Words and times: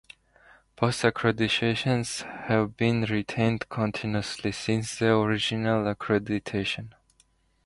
Both 0.77 1.03
accreditations 1.03 2.23
have 2.47 2.75
been 2.75 3.03
retained 3.03 3.69
continuously 3.69 4.51
since 4.51 4.97
the 4.97 5.13
original 5.15 5.83
accreditation. 5.93 6.93